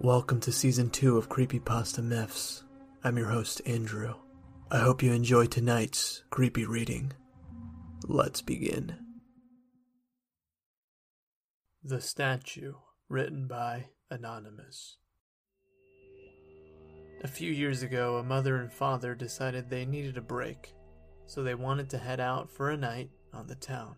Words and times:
Welcome 0.00 0.38
to 0.42 0.52
season 0.52 0.90
two 0.90 1.18
of 1.18 1.28
Creepypasta 1.28 2.04
Myths. 2.04 2.62
I'm 3.02 3.18
your 3.18 3.30
host, 3.30 3.60
Andrew. 3.66 4.14
I 4.70 4.78
hope 4.78 5.02
you 5.02 5.12
enjoy 5.12 5.46
tonight's 5.46 6.22
creepy 6.30 6.64
reading. 6.66 7.14
Let's 8.06 8.40
begin. 8.40 8.94
The 11.82 12.00
Statue, 12.00 12.74
written 13.08 13.48
by 13.48 13.86
Anonymous. 14.08 14.98
A 17.24 17.28
few 17.28 17.50
years 17.50 17.82
ago, 17.82 18.18
a 18.18 18.22
mother 18.22 18.54
and 18.54 18.72
father 18.72 19.16
decided 19.16 19.68
they 19.68 19.84
needed 19.84 20.16
a 20.16 20.22
break, 20.22 20.74
so 21.26 21.42
they 21.42 21.56
wanted 21.56 21.90
to 21.90 21.98
head 21.98 22.20
out 22.20 22.48
for 22.48 22.70
a 22.70 22.76
night 22.76 23.10
on 23.34 23.48
the 23.48 23.56
town. 23.56 23.96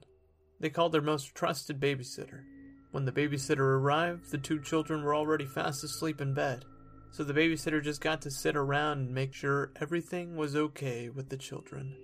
They 0.61 0.71
called 0.71 0.93
their 0.93 1.03
most 1.03 1.35
trusted 1.35 1.79
babysitter, 1.79 2.45
when 2.91 3.05
the 3.05 3.13
babysitter 3.13 3.59
arrived, 3.59 4.31
the 4.31 4.39
two 4.39 4.61
children 4.61 5.03
were 5.03 5.15
already 5.15 5.47
fast 5.47 5.85
asleep 5.85 6.21
in 6.21 6.35
bed, 6.35 6.65
so 7.13 7.25
the 7.25 7.35
babysitter 7.35 7.83
just 7.83 8.01
got 8.01 8.23
to 8.23 8.31
sit 8.31 8.57
around 8.57 8.99
and 8.99 9.15
make 9.15 9.33
sure 9.33 9.73
everything 9.81 10.37
was 10.37 10.57
okay 10.57 11.09
with 11.09 11.29
the 11.29 11.37
children. 11.37 11.97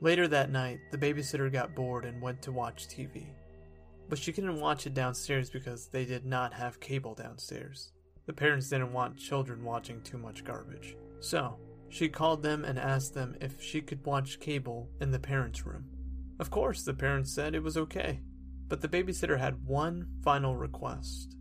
Later 0.00 0.28
that 0.28 0.50
night, 0.50 0.78
the 0.92 0.98
babysitter 0.98 1.50
got 1.52 1.74
bored 1.74 2.04
and 2.04 2.22
went 2.22 2.42
to 2.42 2.52
watch 2.52 2.86
TV. 2.86 3.26
But 4.08 4.18
she 4.18 4.32
couldn't 4.32 4.60
watch 4.60 4.86
it 4.86 4.94
downstairs 4.94 5.50
because 5.50 5.88
they 5.88 6.04
did 6.04 6.24
not 6.24 6.54
have 6.54 6.80
cable 6.80 7.14
downstairs. 7.14 7.92
The 8.26 8.32
parents 8.32 8.68
didn't 8.68 8.92
want 8.92 9.16
children 9.16 9.64
watching 9.64 10.00
too 10.02 10.18
much 10.18 10.44
garbage. 10.44 10.96
So, 11.20 11.58
she 11.88 12.08
called 12.08 12.42
them 12.42 12.64
and 12.64 12.78
asked 12.78 13.14
them 13.14 13.36
if 13.40 13.60
she 13.60 13.80
could 13.80 14.04
watch 14.04 14.40
cable 14.40 14.88
in 15.00 15.10
the 15.10 15.18
parents' 15.18 15.66
room. 15.66 15.86
Of 16.38 16.50
course, 16.50 16.84
the 16.84 16.94
parents 16.94 17.32
said 17.32 17.54
it 17.54 17.62
was 17.62 17.76
okay. 17.76 18.20
But 18.68 18.80
the 18.80 18.88
babysitter 18.88 19.38
had 19.38 19.64
one 19.64 20.06
final 20.22 20.56
request. 20.56 21.36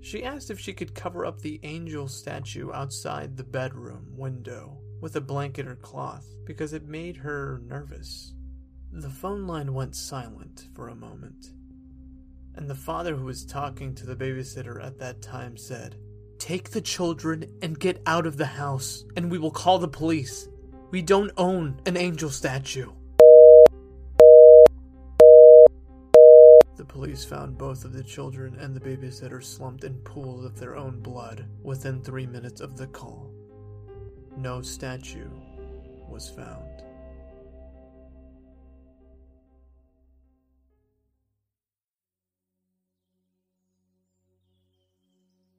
She 0.00 0.24
asked 0.24 0.50
if 0.50 0.58
she 0.58 0.72
could 0.72 0.94
cover 0.94 1.24
up 1.24 1.40
the 1.40 1.60
angel 1.62 2.08
statue 2.08 2.72
outside 2.72 3.36
the 3.36 3.44
bedroom 3.44 4.06
window 4.16 4.78
with 5.00 5.14
a 5.14 5.20
blanket 5.20 5.66
or 5.66 5.76
cloth 5.76 6.26
because 6.44 6.72
it 6.72 6.88
made 6.88 7.16
her 7.18 7.62
nervous. 7.66 8.34
The 8.90 9.10
phone 9.10 9.46
line 9.46 9.72
went 9.72 9.96
silent 9.96 10.68
for 10.74 10.88
a 10.88 10.94
moment, 10.94 11.52
and 12.56 12.68
the 12.68 12.74
father 12.74 13.16
who 13.16 13.24
was 13.24 13.46
talking 13.46 13.94
to 13.94 14.06
the 14.06 14.16
babysitter 14.16 14.84
at 14.84 14.98
that 14.98 15.22
time 15.22 15.56
said, 15.56 15.96
Take 16.38 16.70
the 16.70 16.80
children 16.80 17.46
and 17.62 17.78
get 17.78 18.02
out 18.06 18.26
of 18.26 18.36
the 18.36 18.46
house, 18.46 19.04
and 19.16 19.30
we 19.30 19.38
will 19.38 19.52
call 19.52 19.78
the 19.78 19.88
police. 19.88 20.48
We 20.90 21.00
don't 21.00 21.30
own 21.36 21.80
an 21.86 21.96
angel 21.96 22.28
statue. 22.28 22.90
The 26.82 26.88
police 26.88 27.24
found 27.24 27.56
both 27.56 27.84
of 27.84 27.92
the 27.92 28.02
children 28.02 28.56
and 28.58 28.74
the 28.74 28.80
babysitter 28.80 29.40
slumped 29.40 29.84
in 29.84 29.94
pools 30.00 30.44
of 30.44 30.58
their 30.58 30.74
own 30.76 30.98
blood 30.98 31.46
within 31.62 32.02
three 32.02 32.26
minutes 32.26 32.60
of 32.60 32.76
the 32.76 32.88
call. 32.88 33.30
No 34.36 34.62
statue 34.62 35.30
was 36.08 36.28
found. 36.28 36.82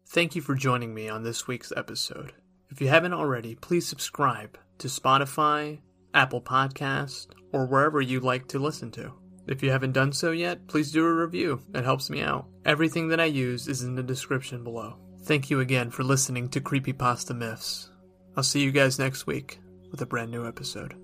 Thank 0.10 0.36
you 0.36 0.42
for 0.42 0.56
joining 0.56 0.94
me 0.94 1.08
on 1.08 1.24
this 1.24 1.48
week's 1.48 1.72
episode. 1.78 2.34
If 2.70 2.82
you 2.82 2.90
haven't 2.90 3.14
already, 3.14 3.56
please 3.56 3.88
subscribe 3.88 4.58
to 4.80 4.90
Spotify, 4.90 5.80
Apple 6.14 6.42
Podcast, 6.42 7.28
or 7.54 7.66
wherever 7.66 8.02
you 8.02 8.20
like 8.20 8.50
to 8.50 8.60
listen 8.60 8.92
to. 8.92 9.23
If 9.48 9.62
you 9.62 9.72
haven't 9.72 9.92
done 9.92 10.14
so 10.14 10.32
yet, 10.32 10.68
please 10.68 10.92
do 10.92 11.06
a 11.06 11.14
review. 11.14 11.62
It 11.74 11.84
helps 11.84 12.10
me 12.10 12.22
out. 12.22 12.48
Everything 12.66 13.10
that 13.10 13.20
I 13.20 13.26
use 13.26 13.68
is 13.68 13.84
in 13.84 13.96
the 13.96 14.04
description 14.04 14.64
below. 14.64 14.98
Thank 15.24 15.50
you 15.50 15.60
again 15.60 15.90
for 15.90 16.04
listening 16.04 16.50
to 16.50 16.62
Creepypasta 16.62 17.36
Myths. 17.36 17.90
I'll 18.36 18.44
see 18.44 18.62
you 18.62 18.72
guys 18.72 19.00
next 19.00 19.28
week 19.28 19.60
with 19.92 20.02
a 20.02 20.06
brand 20.06 20.32
new 20.32 20.48
episode. 20.48 20.96